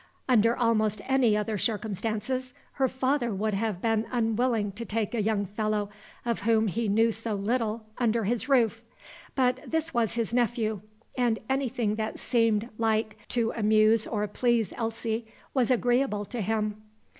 [0.27, 5.45] Under almost any other circumstances, her father would have been unwilling to take a young
[5.45, 5.91] fellow
[6.25, 8.81] of whom he knew so little under his roof;
[9.35, 10.81] but this was his nephew,
[11.15, 16.81] and anything that seemed like to amuse or please Elsie was agreeable to him.